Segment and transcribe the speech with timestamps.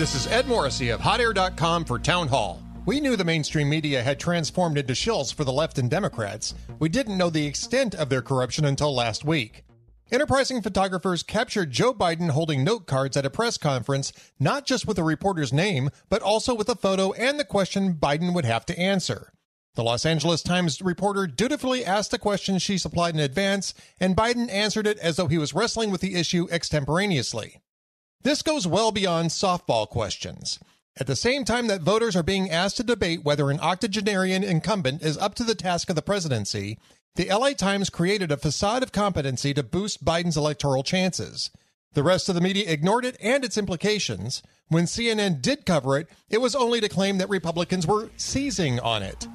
[0.00, 2.62] This is Ed Morrissey of HotAir.com for Townhall.
[2.86, 6.54] We knew the mainstream media had transformed into shills for the left and Democrats.
[6.78, 9.62] We didn't know the extent of their corruption until last week.
[10.10, 14.98] Enterprising photographers captured Joe Biden holding note cards at a press conference, not just with
[14.98, 18.78] a reporter's name, but also with a photo and the question Biden would have to
[18.78, 19.34] answer.
[19.74, 24.50] The Los Angeles Times reporter dutifully asked a question she supplied in advance, and Biden
[24.50, 27.60] answered it as though he was wrestling with the issue extemporaneously.
[28.22, 30.58] This goes well beyond softball questions.
[30.98, 35.02] At the same time that voters are being asked to debate whether an octogenarian incumbent
[35.02, 36.78] is up to the task of the presidency,
[37.14, 41.50] the LA Times created a facade of competency to boost Biden's electoral chances.
[41.94, 44.42] The rest of the media ignored it and its implications.
[44.68, 49.02] When CNN did cover it, it was only to claim that Republicans were seizing on
[49.02, 49.26] it.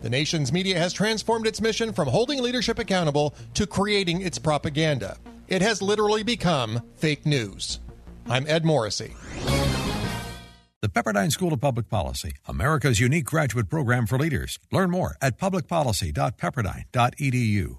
[0.00, 5.18] The nation's media has transformed its mission from holding leadership accountable to creating its propaganda.
[5.46, 7.80] It has literally become fake news.
[8.28, 9.14] I'm Ed Morrissey.
[10.80, 14.58] The Pepperdine School of Public Policy, America's unique graduate program for leaders.
[14.70, 17.78] Learn more at publicpolicy.pepperdine.edu.